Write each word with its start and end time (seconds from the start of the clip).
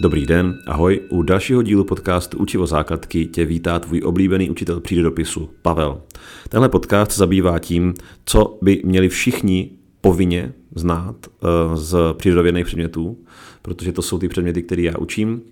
Dobrý 0.00 0.26
den, 0.26 0.58
ahoj. 0.66 1.00
U 1.08 1.22
dalšího 1.22 1.62
dílu 1.62 1.84
podcastu 1.84 2.38
Učivo 2.38 2.66
základky 2.66 3.26
tě 3.26 3.44
vítá 3.44 3.78
tvůj 3.78 4.02
oblíbený 4.04 4.50
učitel 4.50 4.80
přírodopisu 4.80 5.50
Pavel. 5.62 6.00
Tenhle 6.48 6.68
podcast 6.68 7.16
zabývá 7.16 7.58
tím, 7.58 7.94
co 8.24 8.58
by 8.62 8.82
měli 8.84 9.08
všichni 9.08 9.70
povinně 10.00 10.52
znát 10.74 11.16
eh, 11.26 11.46
z 11.74 11.96
přírodovědných 12.12 12.66
předmětů, 12.66 13.18
protože 13.62 13.92
to 13.92 14.02
jsou 14.02 14.18
ty 14.18 14.28
předměty, 14.28 14.62
které 14.62 14.82
já 14.82 14.98
učím. 14.98 15.42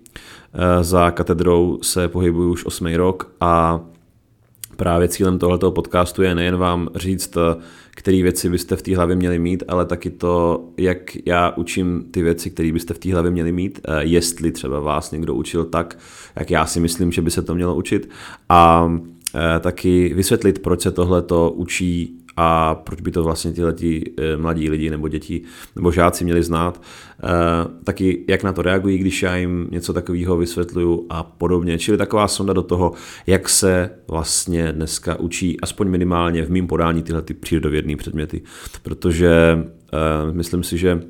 Eh, 0.53 0.83
za 0.83 1.11
katedrou 1.11 1.79
se 1.81 2.07
pohybuju 2.07 2.51
už 2.51 2.65
8. 2.65 2.85
rok 2.95 3.31
a 3.41 3.81
Právě 4.75 5.07
cílem 5.07 5.39
tohoto 5.39 5.71
podcastu 5.71 6.21
je 6.21 6.35
nejen 6.35 6.57
vám 6.57 6.89
říct, 6.95 7.37
eh, 7.37 7.61
které 7.91 8.23
věci 8.23 8.49
byste 8.49 8.75
v 8.75 8.81
té 8.81 8.95
hlavě 8.95 9.15
měli 9.15 9.39
mít, 9.39 9.63
ale 9.67 9.85
taky 9.85 10.09
to, 10.09 10.63
jak 10.77 10.97
já 11.25 11.53
učím 11.55 12.05
ty 12.11 12.23
věci, 12.23 12.49
které 12.49 12.71
byste 12.71 12.93
v 12.93 12.99
té 12.99 13.13
hlavě 13.13 13.31
měli 13.31 13.51
mít, 13.51 13.79
eh, 13.87 14.03
jestli 14.03 14.51
třeba 14.51 14.79
vás 14.79 15.11
někdo 15.11 15.33
učil 15.33 15.65
tak, 15.65 15.97
jak 16.35 16.51
já 16.51 16.65
si 16.65 16.79
myslím, 16.79 17.11
že 17.11 17.21
by 17.21 17.31
se 17.31 17.41
to 17.41 17.55
mělo 17.55 17.75
učit. 17.75 18.09
A 18.49 18.91
eh, 19.35 19.59
taky 19.59 20.13
vysvětlit, 20.13 20.59
proč 20.59 20.81
se 20.81 20.91
tohle 20.91 21.21
to 21.21 21.51
učí 21.51 22.24
a 22.37 22.75
proč 22.75 23.01
by 23.01 23.11
to 23.11 23.23
vlastně 23.23 23.53
tyhle 23.53 23.75
eh, 23.83 24.37
mladí 24.37 24.69
lidi 24.69 24.89
nebo 24.89 25.07
děti 25.07 25.41
nebo 25.75 25.91
žáci 25.91 26.23
měli 26.23 26.43
znát, 26.43 26.81
eh, 27.23 27.27
taky 27.83 28.25
jak 28.27 28.43
na 28.43 28.53
to 28.53 28.61
reagují, 28.61 28.97
když 28.97 29.23
já 29.23 29.35
jim 29.35 29.67
něco 29.71 29.93
takového 29.93 30.37
vysvětluju 30.37 31.05
a 31.09 31.23
podobně. 31.23 31.77
Čili 31.77 31.97
taková 31.97 32.27
sonda 32.27 32.53
do 32.53 32.63
toho, 32.63 32.93
jak 33.27 33.49
se 33.49 33.89
vlastně 34.07 34.71
dneska 34.71 35.19
učí, 35.19 35.61
aspoň 35.61 35.89
minimálně 35.89 36.45
v 36.45 36.51
mým 36.51 36.67
podání 36.67 37.03
tyhle 37.03 37.21
ty 37.21 37.33
přírodovědné 37.33 37.95
předměty. 37.95 38.41
Protože 38.83 39.29
eh, 39.93 40.31
myslím 40.31 40.63
si, 40.63 40.77
že 40.77 41.01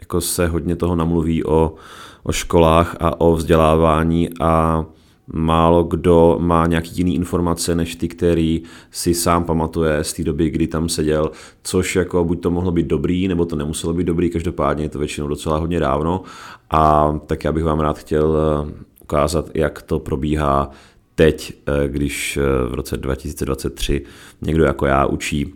jako 0.00 0.20
se 0.20 0.46
hodně 0.46 0.76
toho 0.76 0.96
namluví 0.96 1.44
o, 1.44 1.74
o 2.22 2.32
školách 2.32 2.96
a 3.00 3.20
o 3.20 3.36
vzdělávání 3.36 4.28
a 4.40 4.84
málo 5.32 5.82
kdo 5.82 6.36
má 6.40 6.66
nějaký 6.66 6.90
jiný 6.94 7.14
informace 7.14 7.74
než 7.74 7.94
ty, 7.94 8.08
který 8.08 8.62
si 8.90 9.14
sám 9.14 9.44
pamatuje 9.44 10.04
z 10.04 10.12
té 10.12 10.24
doby, 10.24 10.50
kdy 10.50 10.66
tam 10.66 10.88
seděl, 10.88 11.30
což 11.62 11.96
jako 11.96 12.24
buď 12.24 12.42
to 12.42 12.50
mohlo 12.50 12.72
být 12.72 12.86
dobrý, 12.86 13.28
nebo 13.28 13.44
to 13.44 13.56
nemuselo 13.56 13.94
být 13.94 14.06
dobrý, 14.06 14.30
každopádně 14.30 14.84
je 14.84 14.88
to 14.88 14.98
většinou 14.98 15.28
docela 15.28 15.58
hodně 15.58 15.80
dávno 15.80 16.22
a 16.70 17.12
tak 17.26 17.44
já 17.44 17.52
bych 17.52 17.64
vám 17.64 17.80
rád 17.80 17.98
chtěl 17.98 18.36
eh, 18.36 18.72
ukázat, 19.02 19.50
jak 19.54 19.82
to 19.82 19.98
probíhá 19.98 20.70
teď, 21.14 21.52
eh, 21.66 21.88
když 21.88 22.36
eh, 22.36 22.68
v 22.68 22.74
roce 22.74 22.96
2023 22.96 24.04
někdo 24.42 24.64
jako 24.64 24.86
já 24.86 25.06
učí 25.06 25.54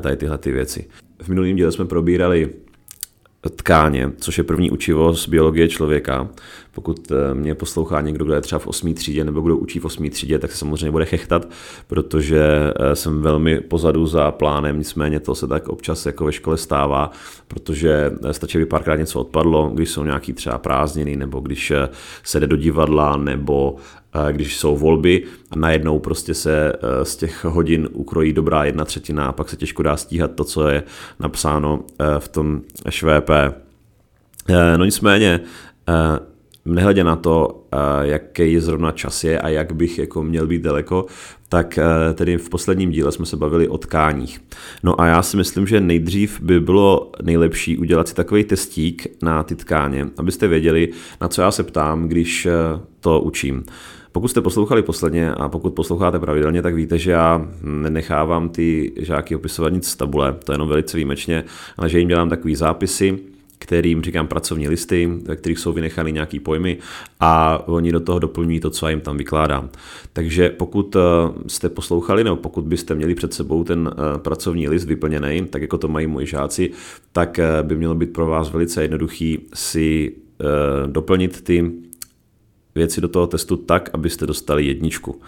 tady 0.00 0.16
tyhle 0.16 0.38
ty 0.38 0.52
věci. 0.52 0.88
V 1.22 1.28
minulém 1.28 1.56
díle 1.56 1.72
jsme 1.72 1.84
probírali 1.84 2.50
tkáně, 3.50 4.10
což 4.16 4.38
je 4.38 4.44
první 4.44 4.70
učivo 4.70 5.14
z 5.14 5.28
biologie 5.28 5.68
člověka. 5.68 6.28
Pokud 6.74 7.12
eh, 7.12 7.34
mě 7.34 7.54
poslouchá 7.54 8.00
někdo, 8.00 8.24
kdo 8.24 8.34
je 8.34 8.40
třeba 8.40 8.58
v 8.58 8.66
8. 8.66 8.94
třídě 8.94 9.24
nebo 9.24 9.40
kdo 9.40 9.56
učí 9.56 9.78
v 9.78 9.84
8. 9.84 10.10
třídě, 10.10 10.38
tak 10.38 10.52
se 10.52 10.58
samozřejmě 10.58 10.90
bude 10.90 11.04
chechtat, 11.04 11.48
protože 11.86 12.72
eh, 12.76 12.96
jsem 12.96 13.22
velmi 13.22 13.60
pozadu 13.60 14.06
za 14.06 14.30
plánem, 14.30 14.78
nicméně 14.78 15.20
to 15.20 15.34
se 15.34 15.46
tak 15.46 15.68
občas 15.68 16.06
jako 16.06 16.24
ve 16.24 16.32
škole 16.32 16.56
stává, 16.56 17.10
protože 17.48 18.12
eh, 18.24 18.32
stačí, 18.32 18.58
aby 18.58 18.66
párkrát 18.66 18.96
něco 18.96 19.20
odpadlo, 19.20 19.70
když 19.74 19.90
jsou 19.90 20.04
nějaký 20.04 20.32
třeba 20.32 20.58
prázdniny, 20.58 21.16
nebo 21.16 21.40
když 21.40 21.72
se 22.24 22.40
jde 22.40 22.46
do 22.46 22.56
divadla, 22.56 23.16
nebo 23.16 23.76
když 24.32 24.56
jsou 24.56 24.76
volby 24.76 25.22
a 25.50 25.56
najednou 25.56 25.98
prostě 25.98 26.34
se 26.34 26.72
z 27.02 27.16
těch 27.16 27.44
hodin 27.44 27.88
ukrojí 27.92 28.32
dobrá 28.32 28.64
jedna 28.64 28.84
třetina 28.84 29.26
a 29.26 29.32
pak 29.32 29.48
se 29.48 29.56
těžko 29.56 29.82
dá 29.82 29.96
stíhat 29.96 30.30
to, 30.34 30.44
co 30.44 30.68
je 30.68 30.82
napsáno 31.20 31.80
v 32.18 32.28
tom 32.28 32.60
ŠVP. 32.90 33.30
No 34.76 34.84
nicméně, 34.84 35.40
nehledě 36.64 37.04
na 37.04 37.16
to, 37.16 37.64
jaký 38.02 38.58
zrovna 38.58 38.92
čas 38.92 39.24
je 39.24 39.40
a 39.40 39.48
jak 39.48 39.72
bych 39.72 39.98
jako 39.98 40.22
měl 40.22 40.46
být 40.46 40.62
daleko, 40.62 41.06
tak 41.48 41.78
tedy 42.14 42.38
v 42.38 42.48
posledním 42.48 42.90
díle 42.90 43.12
jsme 43.12 43.26
se 43.26 43.36
bavili 43.36 43.68
o 43.68 43.78
tkáních. 43.78 44.40
No 44.82 45.00
a 45.00 45.06
já 45.06 45.22
si 45.22 45.36
myslím, 45.36 45.66
že 45.66 45.80
nejdřív 45.80 46.40
by 46.40 46.60
bylo 46.60 47.12
nejlepší 47.22 47.78
udělat 47.78 48.08
si 48.08 48.14
takový 48.14 48.44
testík 48.44 49.06
na 49.22 49.42
ty 49.42 49.56
tkáně, 49.56 50.08
abyste 50.16 50.48
věděli, 50.48 50.88
na 51.20 51.28
co 51.28 51.42
já 51.42 51.50
se 51.50 51.62
ptám, 51.62 52.08
když 52.08 52.48
to 53.00 53.20
učím. 53.20 53.64
Pokud 54.12 54.28
jste 54.28 54.40
poslouchali 54.40 54.82
posledně 54.82 55.32
a 55.32 55.48
pokud 55.48 55.74
posloucháte 55.74 56.18
pravidelně, 56.18 56.62
tak 56.62 56.74
víte, 56.74 56.98
že 56.98 57.10
já 57.10 57.48
nenechávám 57.62 58.48
ty 58.48 58.92
žáky 58.96 59.36
opisovat 59.36 59.72
nic 59.72 59.88
z 59.88 59.96
tabule, 59.96 60.32
to 60.44 60.52
je 60.52 60.54
jenom 60.54 60.68
velice 60.68 60.96
výjimečně, 60.96 61.44
ale 61.76 61.88
že 61.88 61.98
jim 61.98 62.08
dělám 62.08 62.28
takový 62.28 62.54
zápisy, 62.54 63.18
kterým 63.62 64.02
říkám 64.02 64.26
pracovní 64.26 64.68
listy, 64.68 65.10
ve 65.24 65.36
kterých 65.36 65.58
jsou 65.58 65.72
vynechány 65.72 66.12
nějaký 66.12 66.40
pojmy 66.40 66.78
a 67.20 67.62
oni 67.68 67.92
do 67.92 68.00
toho 68.00 68.18
doplňují 68.18 68.60
to, 68.60 68.70
co 68.70 68.86
já 68.86 68.90
jim 68.90 69.00
tam 69.00 69.16
vykládám. 69.16 69.70
Takže 70.12 70.50
pokud 70.50 70.96
eh, 70.96 71.00
jste 71.46 71.68
poslouchali, 71.68 72.24
nebo 72.24 72.36
pokud 72.36 72.64
byste 72.64 72.94
měli 72.94 73.14
před 73.14 73.34
sebou 73.34 73.64
ten 73.64 73.90
eh, 73.92 74.18
pracovní 74.18 74.68
list 74.68 74.84
vyplněný, 74.84 75.46
tak 75.46 75.62
jako 75.62 75.78
to 75.78 75.88
mají 75.88 76.06
moji 76.06 76.26
žáci, 76.26 76.70
tak 77.12 77.38
eh, 77.38 77.62
by 77.62 77.76
mělo 77.76 77.94
být 77.94 78.12
pro 78.12 78.26
vás 78.26 78.50
velice 78.52 78.82
jednoduchý 78.82 79.38
si 79.54 80.14
doplnit 80.86 81.40
ty 81.40 81.72
věci 82.74 83.00
do 83.00 83.08
toho 83.08 83.26
testu 83.26 83.56
tak, 83.56 83.90
abyste 83.92 84.26
dostali 84.26 84.66
jedničku. 84.66 85.20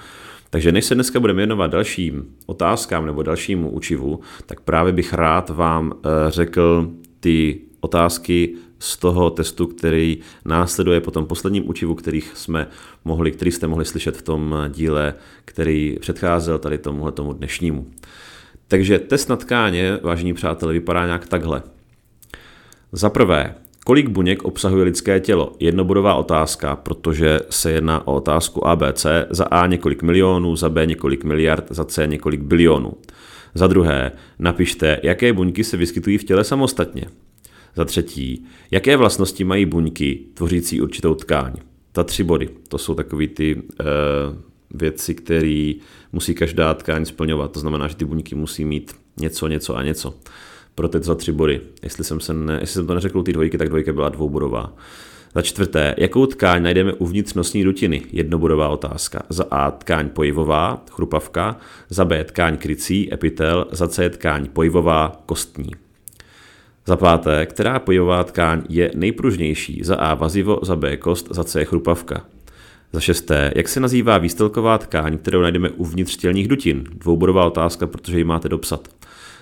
Takže 0.51 0.73
než 0.73 0.85
se 0.85 0.95
dneska 0.95 1.21
budeme 1.21 1.37
věnovat 1.37 1.71
dalším 1.71 2.25
otázkám 2.47 3.07
nebo 3.07 3.23
dalšímu 3.23 3.71
učivu, 3.71 4.21
tak 4.47 4.61
právě 4.61 4.93
bych 4.93 5.13
rád 5.13 5.51
vám 5.51 5.93
řekl 6.29 6.91
ty 7.21 7.61
otázky 7.85 8.55
z 8.79 8.97
toho 8.97 9.31
testu, 9.31 9.67
který 9.67 10.19
následuje 10.45 11.01
po 11.01 11.11
tom 11.11 11.27
posledním 11.27 11.69
učivu, 11.69 11.95
kterých 11.95 12.33
jsme 12.35 12.67
mohli, 13.05 13.33
který 13.33 13.51
jste 13.51 13.67
mohli 13.67 13.85
slyšet 13.85 14.17
v 14.17 14.23
tom 14.23 14.55
díle, 14.69 15.15
který 15.45 15.97
předcházel 16.01 16.59
tady 16.59 16.79
tomuhle 16.79 17.13
tomu 17.13 17.33
dnešnímu. 17.33 17.87
Takže 18.69 18.99
test 18.99 19.29
na 19.29 19.37
tkáně, 19.37 19.99
vážení 20.03 20.35
přátelé, 20.35 20.73
vypadá 20.73 21.07
nějak 21.07 21.27
takhle. 21.27 21.63
Za 22.93 23.11
prvé, 23.11 23.55
kolik 23.85 24.09
buněk 24.09 24.43
obsahuje 24.45 24.85
lidské 24.85 25.21
tělo? 25.21 25.53
Jednobodová 25.61 26.15
otázka, 26.15 26.77
protože 26.77 27.41
se 27.51 27.71
jedná 27.71 28.07
o 28.07 28.15
otázku 28.15 28.67
ABC. 28.67 29.07
Za 29.31 29.45
A 29.45 29.67
několik 29.67 30.03
milionů, 30.03 30.57
za 30.57 30.69
B 30.69 30.87
několik 30.87 31.25
miliard, 31.25 31.67
za 31.71 31.85
C 31.85 32.07
několik 32.07 32.41
bilionů. 32.41 32.93
Za 33.55 33.67
druhé, 33.67 34.13
napište, 34.39 35.01
jaké 35.03 35.33
buňky 35.33 35.65
se 35.65 35.77
vyskytují 35.77 36.19
v 36.19 36.25
těle 36.25 36.45
samostatně. 36.45 37.07
Za 37.77 37.85
třetí, 37.85 38.47
jaké 38.71 38.97
vlastnosti 38.97 39.45
mají 39.45 39.67
buňky 39.67 40.21
tvořící 40.35 40.81
určitou 40.81 41.15
tkáň? 41.15 41.53
Ta 41.93 42.05
tři 42.05 42.25
body, 42.25 42.49
to 42.69 42.79
jsou 42.79 42.95
takové 42.95 43.27
ty 43.27 43.63
e, 43.81 43.85
věci, 44.75 45.15
které 45.15 45.73
musí 46.13 46.35
každá 46.35 46.75
tkáň 46.75 47.05
splňovat. 47.05 47.53
To 47.53 47.61
znamená, 47.61 47.89
že 47.89 47.97
ty 47.97 48.05
buňky 48.05 48.35
musí 48.35 48.65
mít 48.65 48.97
něco, 49.21 49.49
něco 49.49 49.77
a 49.77 49.83
něco. 49.83 50.15
Pro 50.75 50.89
teď 50.89 51.03
za 51.03 51.15
tři 51.15 51.33
body. 51.33 51.61
Jestli 51.83 52.05
jsem, 52.05 52.21
se 52.21 52.35
ne, 52.35 52.59
jestli 52.61 52.75
jsem 52.75 52.87
to 52.87 52.95
neřekl 52.95 53.23
ty 53.23 53.33
dvojky, 53.33 53.59
tak 53.59 53.69
dvojka 53.69 53.93
byla 53.93 54.09
dvoubodová. 54.09 54.77
Za 55.35 55.43
čtvrté, 55.43 55.95
jakou 55.99 56.27
tkáň 56.27 56.63
najdeme 56.63 56.93
uvnitř 56.93 57.35
nosní 57.35 57.65
dutiny? 57.65 58.03
Jednobodová 58.13 58.69
otázka. 58.69 59.23
Za 59.29 59.45
A 59.51 59.71
tkáň 59.71 60.09
pojivová, 60.09 60.85
chrupavka, 60.91 61.57
za 61.89 62.05
B 62.05 62.25
tkáň 62.25 62.57
krycí, 62.57 63.15
epitel, 63.15 63.67
za 63.71 63.89
C 63.89 64.11
tkáň 64.11 64.49
pojivová, 64.53 65.23
kostní. 65.27 65.84
Za 66.87 66.97
páté, 66.97 67.47
která 67.47 67.79
pojivová 67.79 68.25
tkáň 68.25 68.63
je 68.69 68.91
nejpružnější? 68.95 69.81
Za 69.85 69.97
A 69.97 70.15
vazivo, 70.15 70.59
za 70.63 70.77
B 70.77 70.97
kost, 70.97 71.29
za 71.31 71.45
C 71.45 71.65
chrupavka. 71.65 72.25
Za 72.93 73.01
šesté, 73.01 73.53
jak 73.57 73.69
se 73.69 73.81
nazývá 73.81 74.19
výstelková 74.19 74.79
tkáň, 74.79 75.19
kterou 75.19 75.41
najdeme 75.41 75.71
uvnitř 75.71 76.17
tělních 76.17 76.49
dutin? 76.49 76.85
Dvoubodová 76.93 77.47
otázka, 77.47 77.87
protože 77.87 78.19
ji 78.19 78.25
máte 78.25 78.49
dopsat. 78.49 78.89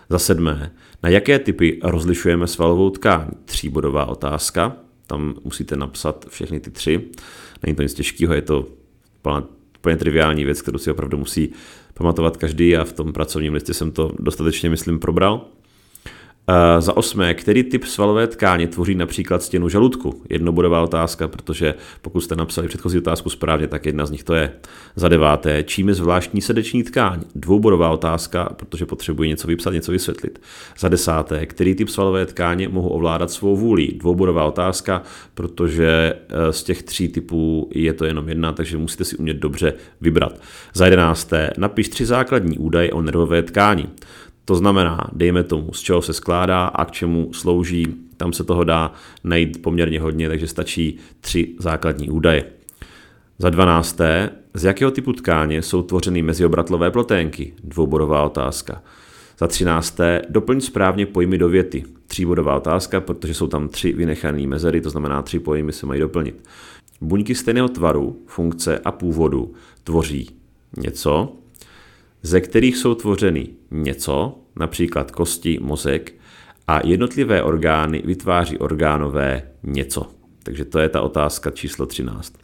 Za 0.09 0.19
sedmé, 0.19 0.73
na 1.03 1.09
jaké 1.09 1.39
typy 1.39 1.81
rozlišujeme 1.83 2.47
svalovou 2.47 2.91
tkáň? 2.91 3.27
Tříbodová 3.45 4.05
otázka, 4.05 4.77
tam 5.07 5.35
musíte 5.45 5.77
napsat 5.77 6.27
všechny 6.29 6.61
ty 6.61 6.71
tři. 6.71 7.05
Není 7.63 7.77
to 7.77 7.83
nic 7.83 7.95
těžkého, 7.95 8.35
je 8.35 8.43
to 8.43 8.67
úplně 9.79 9.97
triviální 9.97 10.45
věc, 10.45 10.63
kterou 10.63 10.79
si 10.79 10.91
opravdu 10.91 11.19
musí 11.19 11.53
pamatovat 11.95 12.37
každý 12.37 12.77
a 12.77 12.85
v 12.85 12.93
tom 12.93 13.13
pracovním 13.13 13.55
listě 13.55 13.75
jsem 13.75 13.93
to 13.93 14.13
dostatečně, 14.19 14.71
myslím, 14.71 14.99
probral. 14.99 15.47
Uh, 16.53 16.81
za 16.81 16.97
osmé, 16.97 17.35
který 17.35 17.63
typ 17.63 17.85
svalové 17.85 18.27
tkáně 18.27 18.67
tvoří 18.67 18.95
například 18.95 19.43
stěnu 19.43 19.69
žaludku? 19.69 20.23
Jednobodová 20.31 20.83
otázka, 20.83 21.29
protože 21.29 21.75
pokud 22.03 22.21
jste 22.21 22.37
napsali 22.37 22.69
předchozí 22.69 22.99
otázku 22.99 23.31
správně, 23.31 23.67
tak 23.67 23.87
jedna 23.87 24.07
z 24.07 24.11
nich 24.11 24.25
to 24.25 24.35
je. 24.35 24.53
Za 24.97 25.09
deváté, 25.09 25.63
čím 25.63 25.89
je 25.89 25.95
zvláštní 25.95 26.41
srdeční 26.41 26.83
tkáň? 26.83 27.21
Dvoubodová 27.35 27.91
otázka, 27.91 28.45
protože 28.57 28.87
potřebuji 28.87 29.29
něco 29.29 29.49
vypsat, 29.49 29.71
něco 29.71 29.93
vysvětlit. 29.93 30.41
Za 30.79 30.89
desáté, 30.89 31.47
který 31.47 31.75
typ 31.75 31.89
svalové 31.89 32.27
tkáně 32.27 32.69
mohu 32.69 32.89
ovládat 32.89 33.31
svou 33.31 33.57
vůli? 33.57 33.89
Dvoubodová 33.93 34.45
otázka, 34.45 35.03
protože 35.35 36.15
eh, 36.29 36.53
z 36.53 36.63
těch 36.63 36.83
tří 36.83 37.09
typů 37.09 37.71
je 37.75 37.93
to 37.93 38.05
jenom 38.05 38.29
jedna, 38.29 38.53
takže 38.53 38.79
musíte 38.79 39.05
si 39.05 39.17
umět 39.17 39.37
dobře 39.37 39.75
vybrat. 40.01 40.41
Za 40.75 40.85
jedenácté, 40.85 41.51
napiš 41.59 41.89
tři 41.89 42.07
základní 42.07 42.59
údaje 42.59 42.93
o 42.93 43.03
nervové 43.03 43.43
tkáni. 43.43 43.87
To 44.53 44.57
znamená, 44.57 45.11
dejme 45.13 45.45
tomu, 45.45 45.73
z 45.73 45.81
čeho 45.81 46.03
se 46.03 46.13
skládá 46.13 46.65
a 46.65 46.85
k 46.85 46.91
čemu 46.91 47.33
slouží 47.33 47.87
tam 48.17 48.33
se 48.33 48.45
toho 48.45 48.65
dá 48.65 48.93
najít 49.25 49.63
poměrně 49.63 50.01
hodně, 50.01 50.29
takže 50.29 50.47
stačí 50.47 50.99
tři 51.21 51.55
základní 51.59 52.11
údaje. 52.11 52.45
Za 53.39 53.51
dvanácté, 53.51 54.31
z 54.55 54.65
jakého 54.65 54.91
typu 54.91 55.13
tkáně 55.13 55.63
jsou 55.63 55.83
tvořeny 55.83 56.23
meziobratlové 56.23 56.91
ploténky? 56.91 57.53
Dvoubodová 57.65 58.23
otázka. 58.23 58.83
Za 59.39 59.47
třinácté, 59.47 60.23
doplň 60.29 60.61
správně 60.61 61.07
pojmy 61.07 61.39
do 61.39 61.49
věty. 61.49 61.85
Tříbodová 62.07 62.57
otázka, 62.57 63.01
protože 63.01 63.35
jsou 63.35 63.47
tam 63.47 63.69
tři 63.69 63.93
vynechané 63.93 64.47
mezery, 64.47 64.81
to 64.81 64.91
znamená 64.91 65.23
tři 65.23 65.39
pojmy 65.39 65.73
se 65.73 65.87
mají 65.87 66.01
doplnit. 66.01 66.49
Buňky 67.01 67.35
stejného 67.35 67.69
tvaru, 67.69 68.23
funkce 68.27 68.79
a 68.79 68.93
původu 68.93 69.55
tvoří 69.85 70.31
něco, 70.77 71.33
ze 72.23 72.41
kterých 72.41 72.77
jsou 72.77 72.95
tvořeny 72.95 73.49
něco, 73.71 74.42
například 74.57 75.11
kosti, 75.11 75.59
mozek, 75.63 76.15
a 76.69 76.87
jednotlivé 76.87 77.43
orgány 77.43 78.03
vytváří 78.05 78.59
orgánové 78.59 79.43
něco. 79.63 80.07
Takže 80.43 80.65
to 80.65 80.79
je 80.79 80.89
ta 80.89 81.01
otázka 81.01 81.51
číslo 81.51 81.87
13. 81.87 82.35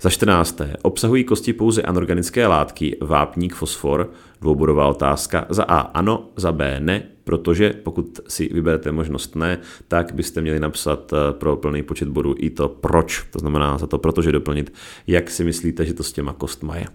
Za 0.00 0.10
14. 0.10 0.60
Obsahují 0.82 1.24
kosti 1.24 1.52
pouze 1.52 1.82
anorganické 1.82 2.46
látky, 2.46 2.96
vápník, 3.00 3.54
fosfor, 3.54 4.10
dvoubodová 4.40 4.86
otázka. 4.86 5.46
Za 5.48 5.62
A 5.62 5.78
ano, 5.78 6.28
za 6.36 6.52
B 6.52 6.80
ne, 6.80 7.02
protože 7.24 7.72
pokud 7.82 8.20
si 8.28 8.50
vyberete 8.52 8.92
možnost 8.92 9.36
ne, 9.36 9.58
tak 9.88 10.14
byste 10.14 10.40
měli 10.40 10.60
napsat 10.60 11.12
eh, 11.12 11.32
pro 11.32 11.56
plný 11.56 11.82
počet 11.82 12.08
bodů 12.08 12.34
i 12.38 12.50
to 12.50 12.68
proč, 12.68 13.26
to 13.30 13.38
znamená 13.38 13.78
za 13.78 13.86
to 13.86 13.98
protože 13.98 14.32
doplnit, 14.32 14.72
jak 15.06 15.30
si 15.30 15.44
myslíte, 15.44 15.84
že 15.84 15.94
to 15.94 16.02
s 16.02 16.12
těma 16.12 16.32
kostma 16.32 16.76
je. 16.76 16.86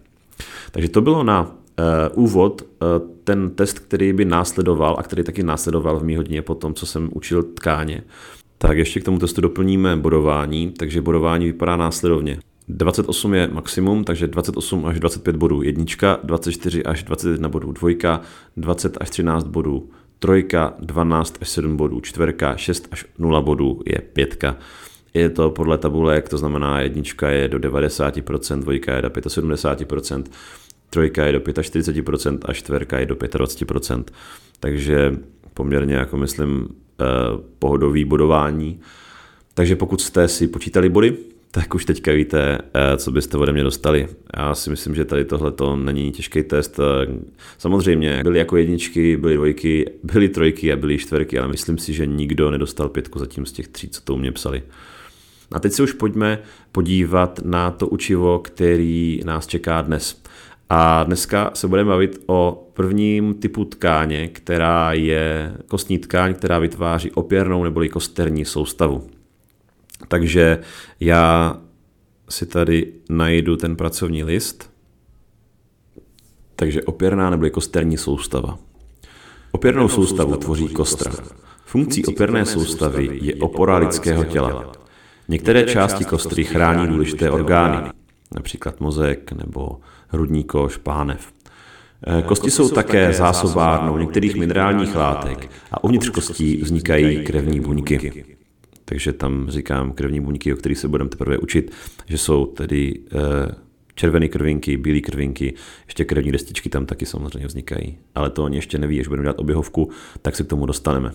Takže 0.72 0.90
to 0.90 1.02
bylo 1.02 1.24
na 1.24 1.56
uh, 1.80 2.24
úvod 2.24 2.62
uh, 2.62 2.88
ten 3.24 3.50
test, 3.50 3.80
který 3.80 4.14
by 4.14 4.26
následoval 4.26 4.96
a 5.00 5.04
který 5.04 5.24
taky 5.24 5.44
následoval 5.44 6.00
v 6.00 6.04
mý 6.04 6.16
hodině 6.16 6.42
po 6.42 6.56
tom, 6.56 6.74
co 6.74 6.86
jsem 6.86 7.10
učil 7.14 7.44
tkáně. 7.44 8.04
Tak 8.58 8.78
ještě 8.78 9.00
k 9.00 9.04
tomu 9.04 9.20
testu 9.20 9.42
doplníme 9.42 9.96
bodování, 9.96 10.72
takže 10.72 11.02
bodování 11.02 11.46
vypadá 11.46 11.76
následovně. 11.76 12.38
28 12.68 13.34
je 13.34 13.48
maximum, 13.48 14.04
takže 14.04 14.28
28 14.28 14.86
až 14.86 15.00
25 15.00 15.36
bodů 15.36 15.62
jednička, 15.62 16.20
24 16.24 16.84
až 16.84 17.04
21 17.04 17.50
bodů 17.50 17.72
dvojka, 17.72 18.22
20 18.58 18.98
až 19.02 19.10
13 19.10 19.48
bodů 19.48 19.90
trojka, 20.20 20.74
12 20.80 21.38
až 21.42 21.50
7 21.50 21.78
bodů 21.78 22.02
čtverka, 22.02 22.58
6 22.58 22.88
až 22.92 23.06
0 23.20 23.42
bodů 23.42 23.82
je 23.86 24.02
pětka. 24.14 24.58
Je 25.14 25.30
to 25.30 25.50
podle 25.50 25.78
tabulek, 25.78 26.30
to 26.30 26.38
znamená 26.38 26.82
jednička 26.82 27.30
je 27.30 27.48
do 27.48 27.60
90%, 27.60 28.60
dvojka 28.60 28.96
je 28.96 29.02
do 29.02 29.10
75%, 29.10 30.24
trojka 30.94 31.26
je 31.26 31.32
do 31.32 31.40
45% 31.40 32.38
a 32.46 32.54
čtverka 32.54 33.00
je 33.00 33.06
do 33.06 33.16
25%. 33.16 34.04
Takže 34.60 35.18
poměrně, 35.54 35.96
jako 35.96 36.18
myslím, 36.18 36.68
eh, 37.02 37.06
pohodový 37.60 38.06
bodování. 38.06 38.80
Takže 39.54 39.76
pokud 39.76 40.02
jste 40.02 40.28
si 40.28 40.48
počítali 40.48 40.90
body, 40.90 41.18
tak 41.52 41.76
už 41.76 41.86
teďka 41.86 42.12
víte, 42.12 42.58
eh, 42.74 42.98
co 42.98 43.12
byste 43.12 43.38
ode 43.38 43.54
mě 43.54 43.64
dostali. 43.64 44.08
Já 44.38 44.56
si 44.56 44.70
myslím, 44.70 44.96
že 44.96 45.06
tady 45.06 45.26
tohle 45.26 45.52
to 45.52 45.76
není 45.76 46.12
těžký 46.12 46.44
test. 46.44 46.80
Eh, 46.80 47.14
samozřejmě 47.58 48.20
byly 48.24 48.40
jako 48.40 48.58
jedničky, 48.58 49.18
byly 49.18 49.36
dvojky, 49.36 49.90
byly 50.04 50.30
trojky 50.30 50.74
a 50.74 50.76
byly 50.76 50.98
čtverky, 50.98 51.40
ale 51.40 51.48
myslím 51.48 51.78
si, 51.78 51.94
že 51.94 52.06
nikdo 52.06 52.52
nedostal 52.52 52.90
pětku 52.90 53.20
zatím 53.20 53.46
z 53.46 53.52
těch 53.52 53.68
tří, 53.68 53.90
co 53.90 54.02
to 54.02 54.14
u 54.14 54.18
mě 54.18 54.32
psali. 54.32 54.64
A 55.52 55.60
teď 55.60 55.74
se 55.74 55.84
už 55.84 55.94
pojďme 55.94 56.40
podívat 56.72 57.40
na 57.44 57.72
to 57.72 57.88
učivo, 57.88 58.40
který 58.40 59.22
nás 59.26 59.48
čeká 59.48 59.82
dnes. 59.82 60.22
A 60.70 61.04
dneska 61.04 61.52
se 61.54 61.68
budeme 61.68 61.90
bavit 61.90 62.24
o 62.26 62.68
prvním 62.74 63.34
typu 63.34 63.66
tkáně, 63.66 64.28
která 64.28 64.94
je 64.94 65.54
kostní 65.68 65.98
tkáň, 66.00 66.34
která 66.34 66.60
vytváří 66.60 67.12
opěrnou 67.12 67.64
neboli 67.64 67.90
kosterní 67.90 68.46
soustavu. 68.46 69.08
Takže 70.08 70.60
já 71.00 71.58
si 72.30 72.46
tady 72.46 72.94
najdu 73.10 73.58
ten 73.58 73.76
pracovní 73.76 74.24
list. 74.24 74.74
Takže 76.56 76.84
opěrná 76.84 77.30
nebo 77.30 77.50
kosterní 77.50 77.98
soustava. 77.98 78.60
Opěrnou 79.52 79.88
soustavu 79.88 80.38
tvoří 80.38 80.68
kostra. 80.68 81.12
Funkcí 81.66 82.06
opěrné 82.06 82.46
soustavy 82.46 83.20
je 83.22 83.36
opora 83.36 83.78
lidského 83.78 84.24
těla. 84.24 84.72
Některé 85.28 85.64
části 85.64 86.06
kostry 86.06 86.44
chrání 86.44 86.88
důležité 86.88 87.32
orgány, 87.32 87.90
například 88.36 88.80
mozek 88.80 89.32
nebo 89.32 89.80
hrudní 90.08 90.44
koš, 90.44 90.78
pánev. 90.78 91.34
Kosti 92.26 92.52
jsou 92.52 92.70
také 92.70 93.14
zásobárnou 93.14 93.98
některých 93.98 94.36
minerálních 94.36 94.96
látek 94.96 95.52
a 95.72 95.84
uvnitř 95.84 96.10
kostí 96.10 96.58
vznikají 96.58 97.24
krevní 97.24 97.60
buňky 97.60 98.26
takže 98.86 99.14
tam 99.14 99.50
říkám 99.50 99.92
krevní 99.92 100.20
buňky, 100.20 100.54
o 100.54 100.56
kterých 100.56 100.78
se 100.78 100.88
budeme 100.88 101.10
teprve 101.10 101.38
učit, 101.38 101.72
že 102.06 102.18
jsou 102.18 102.46
tedy 102.46 103.00
eh, 103.12 103.56
červené 103.96 104.28
krvinky, 104.28 104.78
bílé 104.78 105.00
krvinky, 105.00 105.54
ještě 105.86 106.06
krevní 106.06 106.32
destičky 106.32 106.70
tam 106.70 106.86
taky 106.86 107.06
samozřejmě 107.06 107.48
vznikají. 107.48 107.98
Ale 108.16 108.30
to 108.30 108.44
oni 108.44 108.58
ještě 108.58 108.78
neví, 108.78 109.00
až 109.00 109.08
budeme 109.08 109.24
dělat 109.24 109.40
oběhovku, 109.40 109.90
tak 110.22 110.36
se 110.36 110.44
k 110.44 110.48
tomu 110.48 110.66
dostaneme. 110.66 111.12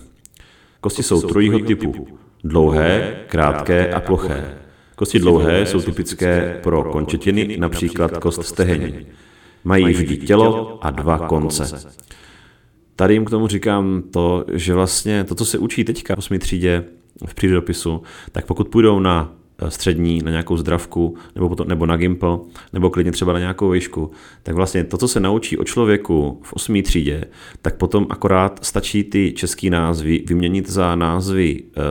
Kosti 0.81 1.03
jsou 1.03 1.21
trojího 1.21 1.59
typu. 1.59 2.07
Dlouhé, 2.43 3.19
krátké 3.27 3.93
a 3.93 3.99
ploché. 3.99 4.58
Kosti 4.99 5.19
dlouhé 5.19 5.65
jsou 5.65 5.81
typické 5.81 6.59
pro 6.63 6.83
končetiny, 6.83 7.57
například 7.57 8.17
kost 8.17 8.43
stehenní. 8.43 9.05
Mají 9.63 9.93
vždy 9.93 10.17
tělo 10.17 10.79
a 10.85 10.89
dva 10.89 11.19
konce. 11.19 11.93
Tady 12.95 13.13
jim 13.13 13.25
k 13.25 13.29
tomu 13.29 13.47
říkám 13.47 14.03
to, 14.13 14.45
že 14.53 14.73
vlastně 14.73 15.23
to, 15.23 15.35
co 15.35 15.45
se 15.45 15.57
učí 15.57 15.83
teďka 15.83 16.15
v 16.15 16.17
8. 16.17 16.39
třídě, 16.39 16.83
v 17.25 17.35
přírodopisu, 17.35 18.01
tak 18.31 18.45
pokud 18.45 18.67
půjdou 18.67 18.99
na 18.99 19.35
střední, 19.67 20.21
na 20.23 20.31
nějakou 20.31 20.57
zdravku, 20.57 21.15
nebo, 21.35 21.49
potom, 21.49 21.67
nebo 21.67 21.85
na 21.85 21.97
Gimple, 21.97 22.39
nebo 22.73 22.89
klidně 22.89 23.11
třeba 23.11 23.33
na 23.33 23.39
nějakou 23.39 23.69
výšku, 23.69 24.11
tak 24.43 24.55
vlastně 24.55 24.83
to, 24.83 24.97
co 24.97 25.07
se 25.07 25.19
naučí 25.19 25.57
o 25.57 25.63
člověku 25.63 26.39
v 26.43 26.53
8. 26.53 26.81
třídě, 26.81 27.23
tak 27.61 27.77
potom 27.77 28.07
akorát 28.09 28.59
stačí 28.65 29.03
ty 29.03 29.31
český 29.31 29.69
názvy 29.69 30.23
vyměnit 30.27 30.69
za 30.69 30.95
názvy 30.95 31.63
eh, 31.63 31.81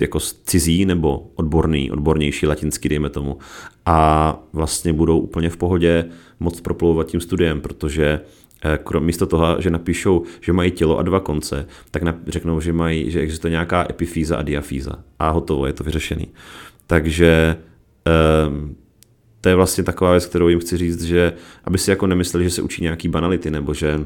jako 0.00 0.20
cizí 0.20 0.84
nebo 0.84 1.30
odborný, 1.34 1.90
odbornější 1.90 2.46
latinský, 2.46 2.88
dejme 2.88 3.10
tomu, 3.10 3.38
a 3.86 4.38
vlastně 4.52 4.92
budou 4.92 5.18
úplně 5.18 5.50
v 5.50 5.56
pohodě 5.56 6.04
moc 6.40 6.60
proplouvat 6.60 7.06
tím 7.06 7.20
studiem, 7.20 7.60
protože 7.60 8.20
Eh, 8.64 9.00
místo 9.00 9.26
toho, 9.26 9.56
že 9.58 9.70
napíšou, 9.70 10.22
že 10.40 10.52
mají 10.52 10.70
tělo 10.70 10.98
a 10.98 11.02
dva 11.02 11.20
konce, 11.20 11.66
tak 11.90 12.02
řeknou, 12.26 12.60
že, 12.60 12.72
mají, 12.72 13.10
že 13.10 13.20
existuje 13.20 13.50
nějaká 13.50 13.86
epifýza 13.90 14.36
a 14.36 14.42
diafýza. 14.42 14.92
A 15.18 15.30
hotovo, 15.30 15.66
je 15.66 15.72
to 15.72 15.84
vyřešený. 15.84 16.28
Takže 16.86 17.56
um, 18.48 18.76
to 19.40 19.48
je 19.48 19.54
vlastně 19.54 19.84
taková 19.84 20.10
věc, 20.10 20.26
kterou 20.26 20.48
jim 20.48 20.60
chci 20.60 20.76
říct, 20.76 21.02
že 21.02 21.32
aby 21.64 21.78
si 21.78 21.90
jako 21.90 22.06
nemysleli, 22.06 22.44
že 22.44 22.50
se 22.50 22.62
učí 22.62 22.82
nějaký 22.82 23.08
banality, 23.08 23.50
nebo 23.50 23.74
že 23.74 24.00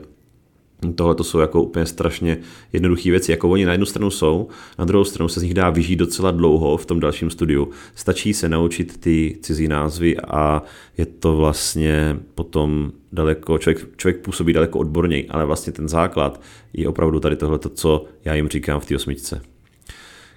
Tohle 0.95 1.15
to 1.15 1.25
jsou 1.25 1.39
jako 1.39 1.63
úplně 1.63 1.87
strašně 1.87 2.39
jednoduché 2.73 3.11
věci. 3.11 3.31
Jako 3.31 3.49
oni 3.49 3.65
na 3.65 3.73
jednu 3.73 3.87
stranu 3.87 4.11
jsou, 4.11 4.49
na 4.79 4.85
druhou 4.85 5.05
stranu 5.05 5.29
se 5.29 5.41
z 5.41 5.43
nich 5.43 5.55
dá 5.55 5.71
vyžít 5.71 5.97
docela 5.97 6.31
dlouho 6.31 6.77
v 6.77 6.87
tom 6.87 7.01
dalším 7.01 7.31
studiu. 7.31 7.71
Stačí 7.95 8.35
se 8.35 8.49
naučit 8.49 9.01
ty 9.01 9.39
cizí 9.43 9.69
názvy 9.69 10.17
a 10.17 10.63
je 10.99 11.07
to 11.07 11.37
vlastně 11.37 12.17
potom 12.35 12.93
daleko, 13.13 13.59
člověk, 13.59 13.87
člověk 13.97 14.21
působí 14.21 14.53
daleko 14.53 14.79
odborněji, 14.79 15.29
ale 15.29 15.45
vlastně 15.45 15.73
ten 15.73 15.89
základ 15.89 16.41
je 16.73 16.89
opravdu 16.89 17.21
tady 17.21 17.37
tohle, 17.37 17.59
co 17.75 18.05
já 18.25 18.35
jim 18.35 18.49
říkám 18.49 18.81
v 18.81 18.87
té 18.87 18.97
osmičce. 18.97 19.43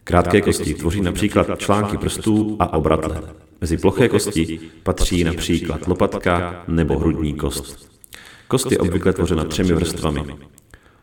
Krátké 0.03 0.41
kosti 0.41 0.73
tvoří 0.73 1.01
například 1.01 1.47
články 1.57 1.97
prstů 1.97 2.55
a 2.59 2.73
obratle. 2.73 3.21
Mezi 3.61 3.77
ploché 3.77 4.09
kosti 4.09 4.59
patří 4.83 5.23
například 5.23 5.87
lopatka 5.87 6.63
nebo 6.67 6.99
hrudní 6.99 7.33
kost. 7.33 7.92
Kost 8.53 8.71
je 8.71 8.77
obvykle 8.77 9.13
tvořena 9.13 9.43
třemi 9.43 9.73
vrstvami. 9.73 10.21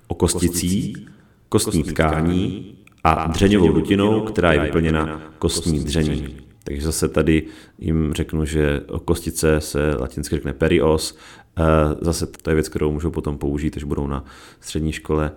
O 0.08 0.14
kosticí, 0.14 1.06
kostní 1.48 1.82
tkání 1.82 2.74
a 3.04 3.26
dřeňovou 3.26 3.72
dutinou, 3.72 4.20
která 4.20 4.52
je 4.52 4.60
vyplněna 4.60 5.22
kostní 5.38 5.84
dření. 5.84 6.36
Takže 6.64 6.82
zase 6.82 7.08
tady 7.08 7.42
jim 7.78 8.12
řeknu, 8.12 8.44
že 8.44 8.80
o 8.88 8.98
kostice 8.98 9.60
se 9.60 9.96
latinsky 10.00 10.34
řekne 10.34 10.52
perios. 10.52 11.18
Eh, 11.58 11.62
zase 12.00 12.26
to 12.26 12.50
je 12.50 12.54
věc, 12.54 12.68
kterou 12.68 12.92
můžou 12.92 13.10
potom 13.10 13.38
použít, 13.38 13.76
až 13.76 13.84
budou 13.84 14.06
na 14.06 14.24
střední 14.60 14.92
škole. 14.92 15.32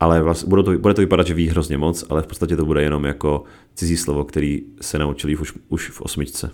Ale 0.00 0.22
vlastně, 0.22 0.48
bude, 0.48 0.62
to, 0.62 0.78
bude 0.78 0.94
to 0.94 1.00
vypadat, 1.00 1.26
že 1.26 1.34
ví 1.34 1.48
hrozně 1.48 1.78
moc, 1.78 2.04
ale 2.08 2.22
v 2.22 2.26
podstatě 2.26 2.56
to 2.56 2.64
bude 2.64 2.82
jenom 2.82 3.04
jako 3.04 3.44
cizí 3.74 3.96
slovo, 3.96 4.24
který 4.24 4.62
se 4.80 4.98
naučili 4.98 5.36
už, 5.36 5.52
už 5.68 5.90
v 5.90 6.00
osmičce. 6.00 6.50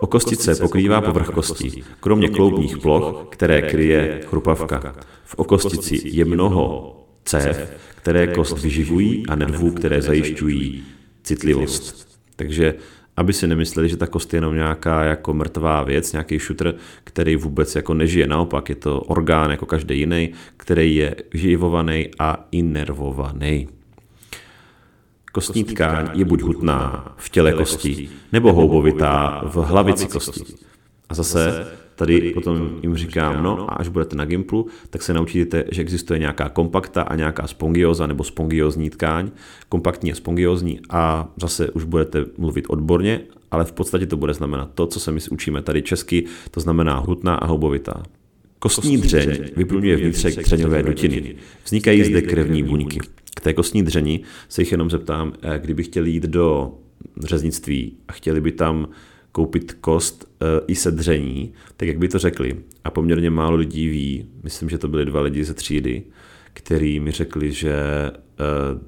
O 0.00 0.06
kostice 0.06 0.54
pokrývá 0.54 1.00
povrch 1.00 1.28
kostí, 1.28 1.84
kromě 2.00 2.28
kloubních 2.28 2.78
ploch, 2.78 3.26
které 3.30 3.62
kryje 3.62 4.20
chrupavka. 4.26 4.94
V 5.24 5.34
okostici 5.34 6.00
je 6.04 6.24
mnoho 6.24 6.96
cév, 7.24 7.72
které 7.96 8.26
kost 8.26 8.62
vyživují 8.62 9.26
a 9.26 9.34
nervů, 9.34 9.70
které 9.70 10.02
zajišťují 10.02 10.82
citlivost. 11.22 12.08
Takže 12.36 12.74
aby 13.16 13.32
si 13.32 13.46
nemysleli, 13.46 13.88
že 13.88 13.96
ta 13.96 14.06
kost 14.06 14.32
je 14.32 14.36
jenom 14.36 14.54
nějaká 14.54 15.04
jako 15.04 15.34
mrtvá 15.34 15.82
věc, 15.82 16.12
nějaký 16.12 16.38
šutr, 16.38 16.74
který 17.04 17.36
vůbec 17.36 17.76
jako 17.76 17.94
nežije. 17.94 18.26
Naopak 18.26 18.68
je 18.68 18.74
to 18.74 19.00
orgán 19.00 19.50
jako 19.50 19.66
každý 19.66 19.98
jiný, 19.98 20.30
který 20.56 20.96
je 20.96 21.14
živovaný 21.34 22.08
a 22.18 22.48
inervovaný. 22.50 23.68
Kostní 25.32 25.64
tkáň 25.64 26.10
je 26.14 26.24
buď 26.24 26.42
hutná 26.42 27.12
v 27.16 27.28
těle 27.28 27.52
kosti, 27.52 28.08
nebo 28.32 28.52
houbovitá 28.52 29.42
v 29.44 29.56
hlavici 29.56 30.06
kosti. 30.06 30.40
A 31.08 31.14
zase 31.14 31.66
tady 31.94 32.30
potom 32.34 32.78
jim 32.82 32.96
říkám, 32.96 33.42
no 33.42 33.72
a 33.72 33.74
až 33.74 33.88
budete 33.88 34.16
na 34.16 34.24
Gimplu, 34.24 34.66
tak 34.90 35.02
se 35.02 35.14
naučíte, 35.14 35.64
že 35.70 35.82
existuje 35.82 36.18
nějaká 36.18 36.48
kompakta 36.48 37.02
a 37.02 37.14
nějaká 37.14 37.46
spongioza 37.46 38.06
nebo 38.06 38.24
spongiozní 38.24 38.90
tkáň, 38.90 39.30
kompaktní 39.68 40.12
a 40.12 40.14
spongiozní 40.14 40.80
a 40.90 41.28
zase 41.40 41.70
už 41.70 41.84
budete 41.84 42.24
mluvit 42.38 42.64
odborně, 42.68 43.20
ale 43.50 43.64
v 43.64 43.72
podstatě 43.72 44.06
to 44.06 44.16
bude 44.16 44.34
znamenat 44.34 44.70
to, 44.74 44.86
co 44.86 45.00
se 45.00 45.12
my 45.12 45.20
učíme 45.30 45.62
tady 45.62 45.82
česky, 45.82 46.24
to 46.50 46.60
znamená 46.60 46.98
hutná 46.98 47.34
a 47.34 47.46
houbovitá. 47.46 48.02
Kostní 48.58 48.98
dřeň 48.98 49.38
vyplňuje 49.56 49.96
vnitřek 49.96 50.36
dřeňové 50.44 50.82
dutiny. 50.82 51.36
Vznikají 51.64 52.04
zde 52.04 52.22
krevní 52.22 52.62
buňky. 52.62 53.00
K 53.36 53.40
té 53.40 53.54
kostní 53.54 53.82
dřeni 53.82 54.20
se 54.48 54.62
jich 54.62 54.72
jenom 54.72 54.90
zeptám, 54.90 55.32
eh, 55.42 55.58
kdyby 55.58 55.82
chtěli 55.82 56.10
jít 56.10 56.24
do 56.24 56.74
řeznictví 57.24 57.96
a 58.08 58.12
chtěli 58.12 58.40
by 58.40 58.52
tam 58.52 58.88
koupit 59.32 59.72
kost 59.72 60.24
uh, 60.24 60.48
i 60.66 60.74
se 60.74 60.90
dření, 60.90 61.52
tak 61.76 61.88
jak 61.88 61.98
by 61.98 62.08
to 62.08 62.18
řekli? 62.18 62.56
A 62.84 62.90
poměrně 62.90 63.30
málo 63.30 63.56
lidí 63.56 63.88
ví, 63.88 64.26
myslím, 64.42 64.68
že 64.68 64.78
to 64.78 64.88
byli 64.88 65.04
dva 65.04 65.20
lidi 65.20 65.44
ze 65.44 65.54
třídy, 65.54 66.02
který 66.52 67.00
mi 67.00 67.10
řekli, 67.10 67.52
že 67.52 67.74
uh, 68.10 68.80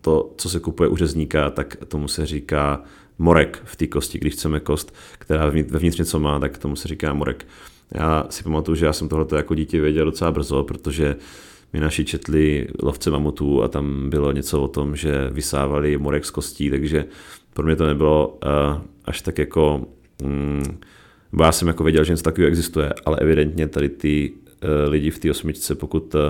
to, 0.00 0.34
co 0.36 0.50
se 0.50 0.60
kupuje 0.60 0.88
u 0.88 0.96
řezníka, 0.96 1.50
tak 1.50 1.76
tomu 1.88 2.08
se 2.08 2.26
říká 2.26 2.82
morek 3.18 3.62
v 3.64 3.76
té 3.76 3.86
kosti. 3.86 4.18
Když 4.18 4.34
chceme 4.34 4.60
kost, 4.60 4.94
která 5.18 5.46
vevnitř 5.46 5.98
něco 5.98 6.20
má, 6.20 6.38
tak 6.38 6.58
tomu 6.58 6.76
se 6.76 6.88
říká 6.88 7.14
morek. 7.14 7.46
Já 7.94 8.26
si 8.30 8.42
pamatuju, 8.42 8.74
že 8.74 8.86
já 8.86 8.92
jsem 8.92 9.08
tohle 9.08 9.26
jako 9.36 9.54
dítě 9.54 9.80
věděl 9.80 10.04
docela 10.04 10.32
brzo, 10.32 10.62
protože 10.62 11.16
mi 11.72 11.80
naši 11.80 12.04
četli 12.04 12.68
lovce 12.82 13.10
mamutů 13.10 13.62
a 13.62 13.68
tam 13.68 14.10
bylo 14.10 14.32
něco 14.32 14.62
o 14.62 14.68
tom, 14.68 14.96
že 14.96 15.30
vysávali 15.30 15.98
morek 15.98 16.24
z 16.24 16.30
kostí, 16.30 16.70
takže 16.70 17.04
pro 17.52 17.66
mě 17.66 17.76
to 17.76 17.86
nebylo 17.86 18.28
uh, 18.28 18.82
až 19.04 19.22
tak 19.22 19.38
jako, 19.38 19.86
mm, 20.22 20.78
já 21.42 21.52
jsem 21.52 21.68
jako 21.68 21.84
věděl, 21.84 22.04
že 22.04 22.12
něco 22.12 22.22
takového 22.22 22.48
existuje, 22.48 22.92
ale 23.04 23.18
evidentně 23.20 23.68
tady 23.68 23.88
ty 23.88 24.32
uh, 24.32 24.90
lidi 24.90 25.10
v 25.10 25.18
té 25.18 25.30
osmičce, 25.30 25.74
pokud 25.74 26.14
uh, 26.14 26.20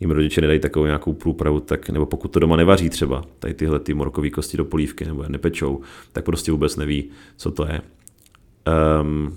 jim 0.00 0.10
rodiče 0.10 0.40
nedají 0.40 0.60
takovou 0.60 0.86
nějakou 0.86 1.12
průpravu, 1.12 1.60
tak, 1.60 1.90
nebo 1.90 2.06
pokud 2.06 2.28
to 2.28 2.40
doma 2.40 2.56
nevaří 2.56 2.90
třeba, 2.90 3.24
tady 3.38 3.54
tyhle 3.54 3.80
ty 3.80 3.94
morkové 3.94 4.30
kosti 4.30 4.56
do 4.56 4.64
polívky 4.64 5.04
nebo 5.04 5.22
je 5.22 5.28
nepečou, 5.28 5.80
tak 6.12 6.24
prostě 6.24 6.52
vůbec 6.52 6.76
neví, 6.76 7.10
co 7.36 7.50
to 7.50 7.66
je. 7.66 7.80
Um, 9.00 9.36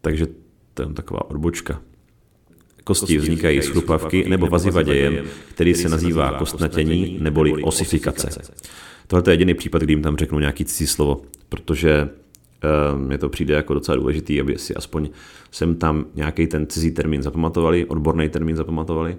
takže 0.00 0.26
to 0.74 0.82
je 0.82 0.88
taková 0.88 1.30
odbočka. 1.30 1.80
Kosti 2.84 3.18
vznikají 3.18 3.62
z 3.62 3.68
chrupavky 3.68 4.28
nebo 4.28 4.46
vazivadějem, 4.46 5.24
který 5.54 5.74
se 5.74 5.88
nazývá 5.88 6.32
kostnatění 6.32 7.18
neboli 7.20 7.62
osifikace. 7.62 8.42
Tohle 9.06 9.22
je 9.26 9.32
jediný 9.32 9.54
případ, 9.54 9.82
kdy 9.82 9.92
jim 9.92 10.02
tam 10.02 10.16
řeknu 10.16 10.38
nějaký 10.38 10.64
cizí 10.64 10.86
slovo, 10.86 11.20
protože 11.48 12.08
uh, 12.94 13.00
mě 13.00 13.18
to 13.18 13.28
přijde 13.28 13.54
jako 13.54 13.74
docela 13.74 13.96
důležitý, 13.96 14.40
aby 14.40 14.58
si 14.58 14.74
aspoň 14.74 15.08
sem 15.50 15.74
tam 15.74 16.04
nějaký 16.14 16.46
ten 16.46 16.66
cizí 16.66 16.90
termín 16.90 17.22
zapamatovali, 17.22 17.84
odborný 17.84 18.28
termín 18.28 18.56
zapamatovali 18.56 19.16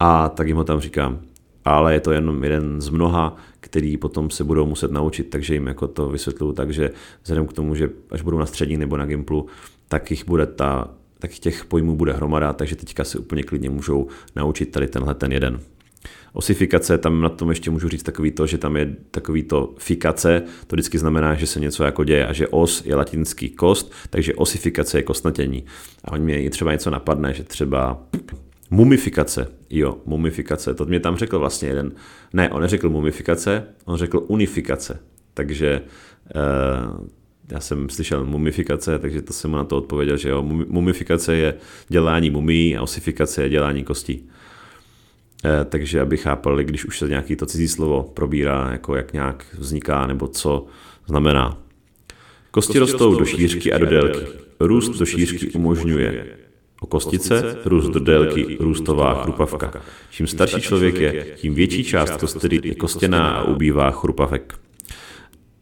a 0.00 0.28
tak 0.28 0.48
jim 0.48 0.56
ho 0.56 0.64
tam 0.64 0.80
říkám. 0.80 1.20
Ale 1.64 1.94
je 1.94 2.00
to 2.00 2.12
jenom 2.12 2.44
jeden 2.44 2.80
z 2.80 2.88
mnoha, 2.88 3.36
který 3.60 3.96
potom 3.96 4.30
se 4.30 4.44
budou 4.44 4.66
muset 4.66 4.90
naučit, 4.90 5.30
takže 5.30 5.54
jim 5.54 5.66
jako 5.66 5.88
to 5.88 6.08
vysvětluju 6.08 6.52
tak, 6.52 6.70
že 6.70 6.90
vzhledem 7.22 7.46
k 7.46 7.52
tomu, 7.52 7.74
že 7.74 7.90
až 8.10 8.22
budou 8.22 8.38
na 8.38 8.46
střední 8.46 8.76
nebo 8.76 8.96
na 8.96 9.06
Gimplu, 9.06 9.46
tak 9.88 10.10
jich 10.10 10.26
bude 10.26 10.46
ta 10.46 10.88
tak 11.18 11.30
těch 11.30 11.64
pojmů 11.64 11.96
bude 11.96 12.12
hromada, 12.12 12.52
takže 12.52 12.76
teďka 12.76 13.04
se 13.04 13.18
úplně 13.18 13.42
klidně 13.42 13.70
můžou 13.70 14.08
naučit 14.36 14.66
tady 14.66 14.86
tenhle 14.86 15.14
ten 15.14 15.32
jeden. 15.32 15.60
Osifikace, 16.32 16.98
tam 16.98 17.20
na 17.20 17.28
tom 17.28 17.50
ještě 17.50 17.70
můžu 17.70 17.88
říct 17.88 18.02
takový 18.02 18.30
to, 18.30 18.46
že 18.46 18.58
tam 18.58 18.76
je 18.76 18.96
takový 19.10 19.42
to 19.42 19.74
fikace, 19.78 20.42
to 20.66 20.76
vždycky 20.76 20.98
znamená, 20.98 21.34
že 21.34 21.46
se 21.46 21.60
něco 21.60 21.84
jako 21.84 22.04
děje 22.04 22.26
a 22.26 22.32
že 22.32 22.48
os 22.48 22.84
je 22.86 22.94
latinský 22.94 23.50
kost, 23.50 23.92
takže 24.10 24.34
osifikace 24.34 24.98
je 24.98 25.02
kostnatění. 25.02 25.64
A 26.04 26.12
oni 26.12 26.24
mě 26.24 26.50
třeba 26.50 26.72
něco 26.72 26.90
napadne, 26.90 27.34
že 27.34 27.44
třeba 27.44 28.02
mumifikace, 28.70 29.48
jo, 29.70 29.98
mumifikace, 30.06 30.74
to 30.74 30.84
mě 30.84 31.00
tam 31.00 31.16
řekl 31.16 31.38
vlastně 31.38 31.68
jeden, 31.68 31.92
ne, 32.32 32.50
on 32.50 32.62
neřekl 32.62 32.88
mumifikace, 32.88 33.66
on 33.84 33.96
řekl 33.96 34.24
unifikace, 34.26 35.00
takže 35.34 35.80
uh, 37.00 37.06
já 37.50 37.60
jsem 37.60 37.88
slyšel 37.88 38.24
mumifikace, 38.24 38.98
takže 38.98 39.22
to 39.22 39.32
jsem 39.32 39.50
mu 39.50 39.56
na 39.56 39.64
to 39.64 39.76
odpověděl, 39.76 40.16
že 40.16 40.28
jo, 40.28 40.42
mumifikace 40.42 41.36
je 41.36 41.54
dělání 41.88 42.30
mumí 42.30 42.76
a 42.76 42.82
osifikace 42.82 43.42
je 43.42 43.48
dělání 43.48 43.84
kostí. 43.84 44.28
E, 45.44 45.64
takže 45.64 46.00
aby 46.00 46.16
chápali, 46.16 46.64
když 46.64 46.84
už 46.84 46.98
se 46.98 47.08
nějaký 47.08 47.36
to 47.36 47.46
cizí 47.46 47.68
slovo 47.68 48.02
probírá, 48.02 48.68
jako 48.72 48.96
jak 48.96 49.12
nějak 49.12 49.46
vzniká 49.58 50.06
nebo 50.06 50.28
co 50.28 50.66
znamená. 51.06 51.58
Kosti 52.50 52.78
rostou 52.78 53.14
do 53.14 53.24
šířky 53.24 53.72
a 53.72 53.78
do 53.78 53.86
délky. 53.86 54.26
Růst 54.60 54.98
do 54.98 55.06
šířky 55.06 55.50
umožňuje 55.50 56.26
o 56.80 56.86
kostice, 56.86 57.56
růst 57.64 57.88
do 57.88 58.00
délky, 58.00 58.56
růstová 58.60 59.22
chrupavka. 59.22 59.72
Čím 60.10 60.26
starší 60.26 60.60
člověk 60.60 61.00
je, 61.00 61.26
tím 61.36 61.54
větší 61.54 61.84
část 61.84 62.16
kostry 62.16 62.60
je 62.62 62.74
kostěná 62.74 63.30
a 63.30 63.44
ubývá 63.44 63.90
chrupavek 63.90 64.54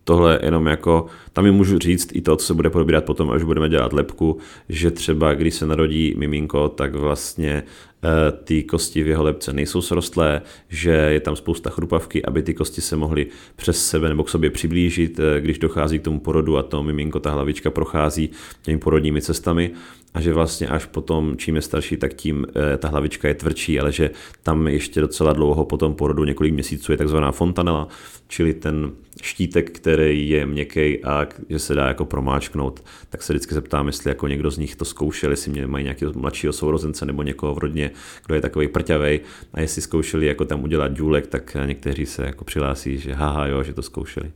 tohle 0.04 0.38
jenom 0.42 0.66
jako, 0.66 1.06
tam 1.32 1.44
mi 1.44 1.50
můžu 1.50 1.78
říct 1.78 2.10
i 2.12 2.20
to, 2.20 2.36
co 2.36 2.46
se 2.46 2.54
bude 2.54 2.70
probírat 2.70 3.04
potom, 3.04 3.30
až 3.30 3.42
budeme 3.42 3.68
dělat 3.68 3.92
lepku, 3.92 4.38
že 4.68 4.90
třeba 4.90 5.34
když 5.34 5.54
se 5.54 5.66
narodí 5.66 6.14
miminko, 6.16 6.68
tak 6.68 6.94
vlastně 6.94 7.62
Eh, 8.04 8.32
ty 8.44 8.62
kosti 8.62 9.02
v 9.02 9.06
jeho 9.06 9.22
lepce 9.22 9.52
nejsou 9.52 9.82
srostlé, 9.82 10.42
že 10.68 10.90
je 10.90 11.20
tam 11.20 11.36
spousta 11.36 11.70
chrupavky, 11.70 12.24
aby 12.24 12.42
ty 12.42 12.54
kosti 12.54 12.80
se 12.80 12.96
mohly 12.96 13.26
přes 13.56 13.86
sebe 13.86 14.08
nebo 14.08 14.24
k 14.24 14.28
sobě 14.28 14.50
přiblížit, 14.50 15.20
eh, 15.20 15.40
když 15.40 15.58
dochází 15.58 15.98
k 15.98 16.02
tomu 16.02 16.20
porodu 16.20 16.58
a 16.58 16.62
to 16.62 16.82
miminko, 16.82 17.20
ta 17.20 17.30
hlavička 17.30 17.70
prochází 17.70 18.30
těmi 18.62 18.78
porodními 18.78 19.22
cestami 19.22 19.70
a 20.14 20.20
že 20.20 20.32
vlastně 20.32 20.68
až 20.68 20.86
potom, 20.86 21.36
čím 21.36 21.56
je 21.56 21.62
starší, 21.62 21.96
tak 21.96 22.14
tím 22.14 22.46
eh, 22.48 22.76
ta 22.76 22.88
hlavička 22.88 23.28
je 23.28 23.34
tvrdší, 23.34 23.80
ale 23.80 23.92
že 23.92 24.10
tam 24.42 24.68
ještě 24.68 25.00
docela 25.00 25.32
dlouho 25.32 25.64
po 25.64 25.76
tom 25.76 25.94
porodu, 25.94 26.24
několik 26.24 26.54
měsíců, 26.54 26.92
je 26.92 26.98
takzvaná 26.98 27.32
fontanela, 27.32 27.88
čili 28.28 28.54
ten 28.54 28.92
štítek, 29.22 29.70
který 29.70 30.28
je 30.28 30.46
měkký 30.46 31.04
a 31.04 31.26
že 31.48 31.58
se 31.58 31.74
dá 31.74 31.88
jako 31.88 32.04
promáčknout, 32.04 32.84
tak 33.08 33.22
se 33.22 33.32
vždycky 33.32 33.54
zeptám, 33.54 33.86
jestli 33.86 34.10
jako 34.10 34.28
někdo 34.28 34.50
z 34.50 34.58
nich 34.58 34.76
to 34.76 34.84
zkoušel, 34.84 35.30
jestli 35.30 35.66
mají 35.66 35.84
nějakého 35.84 36.12
mladšího 36.16 36.52
sourozence 36.52 37.06
nebo 37.06 37.22
někoho 37.22 37.54
v 37.54 37.58
rodině, 37.58 37.90
kdo 38.26 38.34
je 38.34 38.40
takový 38.40 38.68
prťavej 38.68 39.20
a 39.52 39.60
jestli 39.60 39.82
zkoušeli 39.82 40.26
jako 40.26 40.44
tam 40.44 40.62
udělat 40.62 40.92
důlek, 40.92 41.26
tak 41.26 41.56
někteří 41.66 42.06
se 42.06 42.24
jako 42.24 42.44
přihlásí, 42.44 42.98
že 42.98 43.14
haha 43.14 43.46
jo, 43.46 43.62
že 43.62 43.74
to 43.74 43.82
zkoušeli. 43.82 44.32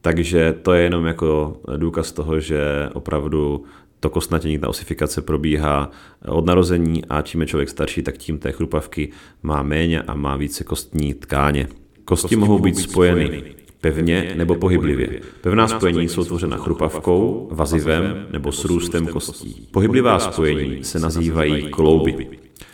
Takže 0.00 0.54
to 0.62 0.72
je 0.72 0.82
jenom 0.82 1.06
jako 1.06 1.60
důkaz 1.76 2.12
toho, 2.12 2.40
že 2.40 2.88
opravdu 2.92 3.64
to 4.04 4.10
kostnatění, 4.10 4.58
ta 4.58 4.68
osifikace 4.68 5.22
probíhá 5.22 5.90
od 6.28 6.46
narození 6.46 7.04
a 7.04 7.22
čím 7.22 7.40
je 7.40 7.46
člověk 7.46 7.68
starší, 7.68 8.02
tak 8.02 8.18
tím 8.18 8.38
té 8.38 8.52
chrupavky 8.52 9.08
má 9.42 9.62
méně 9.62 10.02
a 10.02 10.14
má 10.14 10.36
více 10.36 10.64
kostní 10.64 11.14
tkáně. 11.14 11.68
Kosti 12.04 12.36
mohou 12.36 12.58
být 12.58 12.78
spojeny 12.78 13.42
pevně 13.80 14.34
nebo 14.36 14.54
pohyblivě. 14.54 15.20
Pevná 15.40 15.68
spojení 15.68 16.08
jsou 16.08 16.24
tvořena 16.24 16.56
chrupavkou, 16.56 17.48
vazivem 17.52 18.26
nebo 18.32 18.52
s 18.52 18.64
růstem 18.64 19.06
kostí. 19.06 19.68
Pohyblivá 19.70 20.18
spojení 20.18 20.84
se 20.84 20.98
nazývají 20.98 21.70
klouby. 21.70 22.28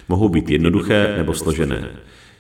Mohou 0.08 0.28
být 0.28 0.50
jednoduché 0.50 1.14
nebo 1.16 1.34
složené. 1.34 1.90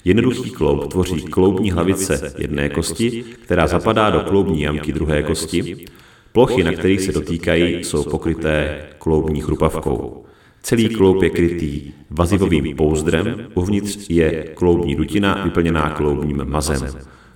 Jednoduchý 0.04 0.50
kloub 0.50 0.90
tvoří 0.90 1.22
kloubní 1.22 1.70
hlavice 1.70 2.34
jedné 2.38 2.68
kosti, 2.68 3.24
která 3.42 3.66
zapadá 3.66 4.10
do 4.10 4.20
kloubní 4.20 4.62
jamky 4.62 4.92
druhé 4.92 5.22
kosti. 5.22 5.86
Plochy, 6.32 6.64
na 6.64 6.72
kterých 6.72 7.00
se 7.00 7.12
dotýkají, 7.12 7.84
jsou 7.84 8.04
pokryté 8.04 8.86
kloubní 8.98 9.40
chrupavkou. 9.40 10.24
Celý 10.62 10.88
kloub 10.88 11.22
je 11.22 11.30
krytý 11.30 11.92
vazivovým 12.10 12.76
pouzdrem, 12.76 13.48
uvnitř 13.54 14.10
je 14.10 14.44
kloubní 14.54 14.94
dutina 14.94 15.44
vyplněná 15.44 15.90
kloubním 15.90 16.44
mazem. 16.44 16.86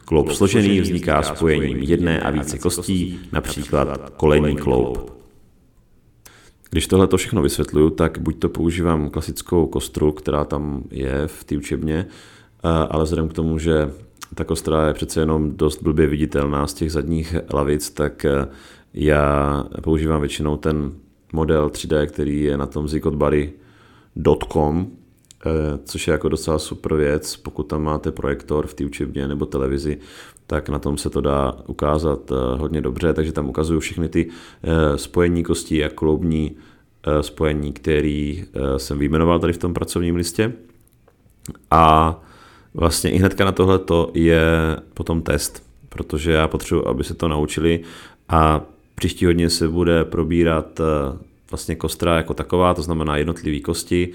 Kloub 0.04 0.32
složený 0.32 0.80
vzniká 0.80 1.22
spojením 1.22 1.78
jedné 1.78 2.20
a 2.20 2.30
více 2.30 2.58
kostí, 2.58 3.20
například 3.32 4.10
kolenní 4.16 4.56
kloub. 4.56 5.14
Když 6.70 6.86
tohle 6.86 7.06
to 7.06 7.16
všechno 7.16 7.42
vysvětluju, 7.42 7.90
tak 7.90 8.18
buď 8.18 8.38
to 8.38 8.48
používám 8.48 9.10
klasickou 9.10 9.66
kostru, 9.66 10.12
která 10.12 10.44
tam 10.44 10.82
je 10.90 11.22
v 11.26 11.44
té 11.44 11.56
učebně, 11.56 12.06
ale 12.62 13.04
vzhledem 13.04 13.28
k 13.28 13.32
tomu, 13.32 13.58
že 13.58 13.90
ta 14.34 14.44
kostra 14.44 14.88
je 14.88 14.94
přece 14.94 15.20
jenom 15.20 15.56
dost 15.56 15.82
blbě 15.82 16.06
viditelná 16.06 16.66
z 16.66 16.74
těch 16.74 16.92
zadních 16.92 17.36
lavic, 17.52 17.90
tak 17.90 18.24
e, 18.24 18.46
já 18.94 19.64
používám 19.82 20.20
většinou 20.20 20.56
ten 20.56 20.92
model 21.32 21.68
3D, 21.68 22.06
který 22.06 22.42
je 22.42 22.56
na 22.56 22.66
tom 22.66 22.88
zikotbary.com, 22.88 24.90
Eh, 25.46 25.78
což 25.84 26.08
je 26.08 26.12
jako 26.12 26.28
docela 26.28 26.58
super 26.58 26.94
věc, 26.94 27.36
pokud 27.36 27.62
tam 27.62 27.82
máte 27.82 28.12
projektor 28.12 28.66
v 28.66 28.74
té 28.74 28.84
učebně 28.84 29.28
nebo 29.28 29.46
televizi, 29.46 29.98
tak 30.46 30.68
na 30.68 30.78
tom 30.78 30.98
se 30.98 31.10
to 31.10 31.20
dá 31.20 31.52
ukázat 31.66 32.30
eh, 32.30 32.58
hodně 32.58 32.80
dobře, 32.80 33.14
takže 33.14 33.32
tam 33.32 33.48
ukazuju 33.48 33.80
všechny 33.80 34.08
ty 34.08 34.28
eh, 34.62 34.98
spojení 34.98 35.44
kostí 35.44 35.84
a 35.84 35.88
kloubní 35.88 36.56
spojení, 37.20 37.72
který 37.72 38.44
jsem 38.76 38.98
vyjmenoval 38.98 39.38
tady 39.38 39.52
v 39.52 39.58
tom 39.58 39.74
pracovním 39.74 40.16
listě. 40.16 40.52
A 41.70 42.14
vlastně 42.74 43.10
i 43.10 43.18
hnedka 43.18 43.44
na 43.44 43.52
tohle 43.52 43.78
to 43.78 44.10
je 44.14 44.76
potom 44.94 45.22
test. 45.22 45.62
protože 45.88 46.32
já 46.32 46.48
potřebuji, 46.48 46.88
aby 46.88 47.04
se 47.04 47.14
to 47.14 47.28
naučili 47.28 47.80
a 48.28 48.60
příští 48.94 49.26
hodně 49.26 49.50
se 49.50 49.68
bude 49.68 50.04
probírat 50.04 50.80
eh, 50.80 51.18
vlastně 51.50 51.76
kostra 51.76 52.16
jako 52.16 52.34
taková, 52.34 52.74
to 52.74 52.82
znamená 52.82 53.16
jednotlivé 53.16 53.60
kosti, 53.60 54.12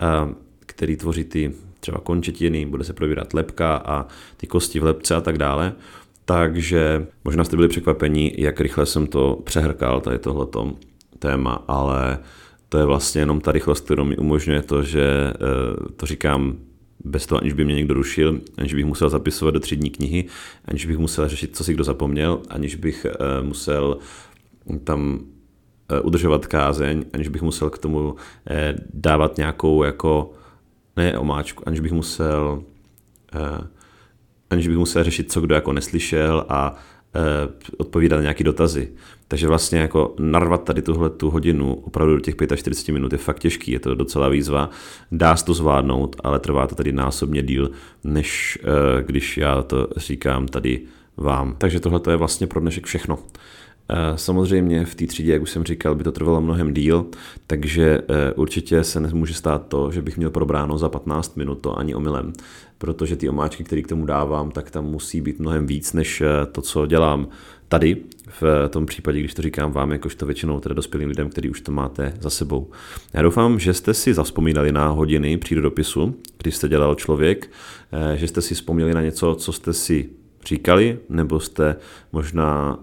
eh, 0.00 0.34
který 0.60 0.96
tvoří 0.96 1.24
ty 1.24 1.52
třeba 1.80 1.98
končetiny, 1.98 2.66
bude 2.66 2.84
se 2.84 2.92
probírat 2.92 3.34
lepka 3.34 3.76
a 3.76 4.06
ty 4.36 4.46
kosti 4.46 4.80
v 4.80 4.84
lepce 4.84 5.14
a 5.14 5.20
tak 5.20 5.38
dále. 5.38 5.72
Takže 6.24 7.06
možná 7.24 7.44
jste 7.44 7.56
byli 7.56 7.68
překvapení, 7.68 8.32
jak 8.38 8.60
rychle 8.60 8.86
jsem 8.86 9.06
to 9.06 9.40
přehrkal, 9.44 10.00
tady 10.00 10.18
tohleto 10.18 10.72
téma, 11.18 11.64
ale 11.68 12.18
to 12.68 12.78
je 12.78 12.84
vlastně 12.84 13.20
jenom 13.20 13.40
ta 13.40 13.52
rychlost, 13.52 13.84
kterou 13.84 14.04
mi 14.04 14.16
umožňuje 14.16 14.62
to, 14.62 14.82
že 14.82 15.32
to 15.96 16.06
říkám 16.06 16.56
bez 17.04 17.26
toho, 17.26 17.40
aniž 17.40 17.52
by 17.52 17.64
mě 17.64 17.74
někdo 17.74 17.94
rušil, 17.94 18.40
aniž 18.58 18.74
bych 18.74 18.84
musel 18.84 19.08
zapisovat 19.08 19.54
do 19.54 19.60
třídní 19.60 19.90
knihy, 19.90 20.24
aniž 20.64 20.86
bych 20.86 20.98
musel 20.98 21.28
řešit, 21.28 21.56
co 21.56 21.64
si 21.64 21.74
kdo 21.74 21.84
zapomněl, 21.84 22.40
aniž 22.48 22.74
bych 22.74 23.06
uh, 23.06 23.46
musel 23.46 23.98
tam 24.84 25.14
uh, 25.14 26.06
udržovat 26.06 26.46
kázeň, 26.46 27.04
aniž 27.12 27.28
bych 27.28 27.42
musel 27.42 27.70
k 27.70 27.78
tomu 27.78 28.12
uh, 28.12 28.16
dávat 28.94 29.36
nějakou 29.36 29.82
jako, 29.82 30.32
ne 30.96 31.18
omáčku, 31.18 31.68
aniž 31.68 31.80
bych 31.80 31.92
musel 31.92 32.62
aniž 34.50 34.68
bych 34.68 34.76
musel 34.76 35.04
řešit, 35.04 35.32
co 35.32 35.40
kdo 35.40 35.54
jako 35.54 35.72
neslyšel 35.72 36.46
a 36.48 36.76
Eh, 37.14 37.48
odpovídat 37.76 38.20
nějaký 38.20 38.44
dotazy. 38.44 38.92
Takže 39.28 39.48
vlastně 39.48 39.78
jako 39.78 40.14
narvat 40.18 40.64
tady 40.64 40.82
tuhle 40.82 41.10
tu 41.10 41.30
hodinu 41.30 41.74
opravdu 41.74 42.14
do 42.14 42.20
těch 42.20 42.34
45 42.56 42.92
minut 42.92 43.12
je 43.12 43.18
fakt 43.18 43.38
těžký, 43.38 43.72
je 43.72 43.80
to 43.80 43.94
docela 43.94 44.28
výzva. 44.28 44.70
Dá 45.12 45.36
se 45.36 45.44
to 45.44 45.54
zvládnout, 45.54 46.16
ale 46.24 46.38
trvá 46.38 46.66
to 46.66 46.74
tady 46.74 46.92
násobně 46.92 47.42
díl, 47.42 47.70
než 48.04 48.58
eh, 48.62 49.02
když 49.02 49.38
já 49.38 49.62
to 49.62 49.88
říkám 49.96 50.48
tady 50.48 50.80
vám. 51.16 51.54
Takže 51.58 51.80
tohle 51.80 52.00
je 52.10 52.16
vlastně 52.16 52.46
pro 52.46 52.60
dnešek 52.60 52.86
všechno. 52.86 53.18
Eh, 53.94 54.18
samozřejmě 54.18 54.84
v 54.84 54.94
té 54.94 55.06
třídě, 55.06 55.32
jak 55.32 55.42
už 55.42 55.50
jsem 55.50 55.64
říkal, 55.64 55.94
by 55.94 56.04
to 56.04 56.12
trvalo 56.12 56.40
mnohem 56.40 56.74
díl, 56.74 57.06
takže 57.46 57.98
eh, 58.08 58.32
určitě 58.32 58.84
se 58.84 59.00
nemůže 59.00 59.34
stát 59.34 59.66
to, 59.68 59.92
že 59.92 60.02
bych 60.02 60.16
měl 60.16 60.30
probráno 60.30 60.78
za 60.78 60.88
15 60.88 61.36
minut, 61.36 61.54
to 61.54 61.78
ani 61.78 61.94
omylem, 61.94 62.32
protože 62.78 63.16
ty 63.16 63.28
omáčky, 63.28 63.64
které 63.64 63.82
k 63.82 63.88
tomu 63.88 64.06
dávám, 64.06 64.50
tak 64.50 64.70
tam 64.70 64.84
musí 64.84 65.20
být 65.20 65.38
mnohem 65.38 65.66
víc, 65.66 65.92
než 65.92 66.20
eh, 66.20 66.46
to, 66.52 66.62
co 66.62 66.86
dělám 66.86 67.28
tady, 67.68 67.96
v 68.40 68.68
tom 68.68 68.86
případě, 68.86 69.20
když 69.20 69.34
to 69.34 69.42
říkám 69.42 69.72
vám, 69.72 69.92
jakožto 69.92 70.26
většinou 70.26 70.60
teda 70.60 70.74
dospělým 70.74 71.08
lidem, 71.08 71.30
který 71.30 71.50
už 71.50 71.60
to 71.60 71.72
máte 71.72 72.14
za 72.20 72.30
sebou. 72.30 72.70
Já 73.14 73.22
doufám, 73.22 73.58
že 73.58 73.74
jste 73.74 73.94
si 73.94 74.14
zavzpomínali 74.14 74.72
na 74.72 74.88
hodiny 74.88 75.36
přírodopisu, 75.36 76.16
když 76.38 76.56
jste 76.56 76.68
dělal 76.68 76.94
člověk, 76.94 77.50
že 78.14 78.28
jste 78.28 78.42
si 78.42 78.54
vzpomněli 78.54 78.94
na 78.94 79.02
něco, 79.02 79.34
co 79.34 79.52
jste 79.52 79.72
si 79.72 80.08
říkali, 80.44 80.98
nebo 81.08 81.40
jste 81.40 81.76
možná 82.12 82.78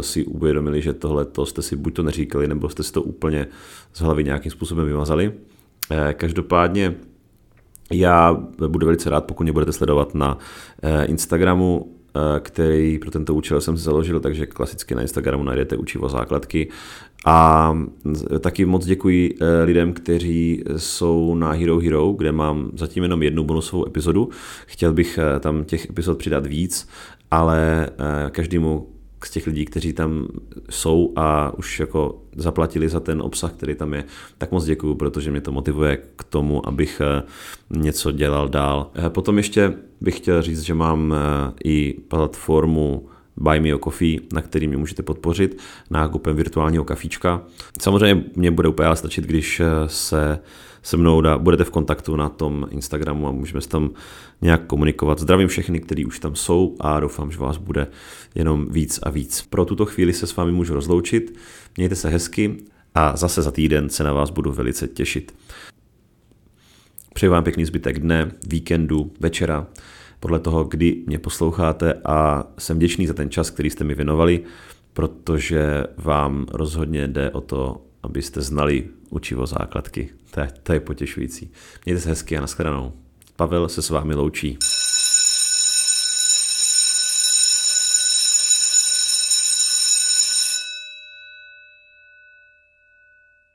si 0.00 0.24
uvědomili, 0.24 0.82
že 0.82 0.92
tohle 0.92 1.24
to 1.24 1.46
jste 1.46 1.62
si 1.62 1.76
buď 1.76 1.94
to 1.94 2.02
neříkali, 2.02 2.48
nebo 2.48 2.68
jste 2.68 2.82
si 2.82 2.92
to 2.92 3.02
úplně 3.02 3.46
z 3.92 4.00
hlavy 4.00 4.24
nějakým 4.24 4.52
způsobem 4.52 4.86
vymazali. 4.86 5.32
Eh, 5.90 6.14
každopádně 6.14 6.94
já 7.92 8.36
budu 8.68 8.86
velice 8.86 9.10
rád, 9.10 9.24
pokud 9.24 9.42
mě 9.42 9.52
budete 9.52 9.72
sledovat 9.72 10.14
na 10.14 10.38
eh, 10.82 11.04
Instagramu, 11.04 11.96
který 12.40 12.98
pro 12.98 13.10
tento 13.10 13.34
účel 13.34 13.60
jsem 13.60 13.76
si 13.76 13.84
založil, 13.84 14.20
takže 14.20 14.46
klasicky 14.46 14.94
na 14.94 15.02
Instagramu 15.02 15.44
najdete 15.44 15.76
učivo 15.76 16.08
základky. 16.08 16.68
A 17.26 17.76
taky 18.40 18.64
moc 18.64 18.86
děkuji 18.86 19.34
lidem, 19.64 19.92
kteří 19.92 20.64
jsou 20.76 21.34
na 21.34 21.52
Hero 21.52 21.78
Hero, 21.78 22.12
kde 22.12 22.32
mám 22.32 22.70
zatím 22.74 23.02
jenom 23.02 23.22
jednu 23.22 23.44
bonusovou 23.44 23.86
epizodu. 23.86 24.28
Chtěl 24.66 24.92
bych 24.92 25.18
tam 25.40 25.64
těch 25.64 25.90
epizod 25.90 26.18
přidat 26.18 26.46
víc, 26.46 26.88
ale 27.30 27.88
každému 28.30 28.86
z 29.26 29.30
těch 29.30 29.46
lidí, 29.46 29.64
kteří 29.64 29.92
tam 29.92 30.28
jsou 30.70 31.12
a 31.16 31.58
už 31.58 31.80
jako 31.80 32.22
zaplatili 32.36 32.88
za 32.88 33.00
ten 33.00 33.22
obsah, 33.22 33.52
který 33.52 33.74
tam 33.74 33.94
je, 33.94 34.04
tak 34.38 34.52
moc 34.52 34.64
děkuju, 34.64 34.94
protože 34.94 35.30
mě 35.30 35.40
to 35.40 35.52
motivuje 35.52 35.98
k 36.16 36.24
tomu, 36.24 36.68
abych 36.68 37.00
eh, 37.00 37.22
něco 37.70 38.12
dělal 38.12 38.48
dál. 38.48 38.90
Eh, 38.94 39.10
potom 39.10 39.36
ještě 39.36 39.74
bych 40.00 40.16
chtěl 40.16 40.42
říct, 40.42 40.60
že 40.60 40.74
mám 40.74 41.14
eh, 41.14 41.52
i 41.64 41.94
platformu 42.08 43.08
Buy 43.36 43.60
Me 43.60 43.72
a 43.72 43.78
Coffee, 43.78 44.20
na 44.32 44.42
který 44.42 44.68
mě 44.68 44.76
můžete 44.76 45.02
podpořit 45.02 45.58
nákupem 45.90 46.36
virtuálního 46.36 46.84
kafíčka. 46.84 47.42
Samozřejmě 47.80 48.24
mě 48.36 48.50
bude 48.50 48.68
úplně 48.68 48.96
stačit, 48.96 49.24
když 49.24 49.62
se 49.86 50.38
se 50.82 50.96
mnou 50.96 51.20
dá, 51.20 51.38
budete 51.38 51.64
v 51.64 51.70
kontaktu 51.70 52.16
na 52.16 52.28
tom 52.28 52.66
Instagramu 52.70 53.28
a 53.28 53.32
můžeme 53.32 53.60
se 53.60 53.68
tam 53.68 53.90
nějak 54.40 54.66
komunikovat. 54.66 55.18
Zdravím 55.18 55.48
všechny, 55.48 55.80
kteří 55.80 56.06
už 56.06 56.18
tam 56.18 56.36
jsou 56.36 56.76
a 56.80 57.00
doufám, 57.00 57.30
že 57.30 57.38
vás 57.38 57.56
bude 57.56 57.86
jenom 58.34 58.66
víc 58.70 59.00
a 59.02 59.10
víc. 59.10 59.46
Pro 59.50 59.64
tuto 59.64 59.86
chvíli 59.86 60.12
se 60.12 60.26
s 60.26 60.36
vámi 60.36 60.52
můžu 60.52 60.74
rozloučit. 60.74 61.38
Mějte 61.76 61.96
se 61.96 62.08
hezky 62.08 62.56
a 62.94 63.16
zase 63.16 63.42
za 63.42 63.50
týden 63.50 63.88
se 63.88 64.04
na 64.04 64.12
vás 64.12 64.30
budu 64.30 64.52
velice 64.52 64.88
těšit. 64.88 65.34
Přeji 67.14 67.30
vám 67.30 67.44
pěkný 67.44 67.64
zbytek 67.64 67.98
dne, 67.98 68.32
víkendu, 68.48 69.12
večera, 69.20 69.66
podle 70.20 70.38
toho, 70.38 70.64
kdy 70.64 71.02
mě 71.06 71.18
posloucháte 71.18 71.94
a 72.04 72.44
jsem 72.58 72.76
vděčný 72.76 73.06
za 73.06 73.14
ten 73.14 73.30
čas, 73.30 73.50
který 73.50 73.70
jste 73.70 73.84
mi 73.84 73.94
věnovali, 73.94 74.42
protože 74.92 75.84
vám 75.96 76.46
rozhodně 76.52 77.08
jde 77.08 77.30
o 77.30 77.40
to, 77.40 77.80
abyste 78.02 78.40
znali 78.40 78.88
učivo 79.10 79.46
základky. 79.46 80.08
To 80.30 80.40
je, 80.40 80.48
to 80.62 80.72
je 80.72 80.80
potěšující. 80.80 81.50
Mějte 81.84 82.02
se 82.02 82.08
hezky 82.08 82.38
a 82.38 82.40
nashledanou. 82.40 82.92
Pavel 83.36 83.68
se 83.68 83.82
s 83.82 83.90
vámi 83.90 84.14
loučí. 84.14 84.58